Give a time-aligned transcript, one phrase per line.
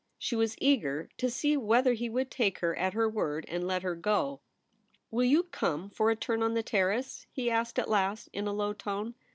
[0.17, 3.83] She was eager to see whether he would take her at her word and let
[3.83, 4.41] her go.'
[5.11, 8.51] Will you come for a turn on the Terrace?' he asked at last, in a
[8.51, 9.13] low tone.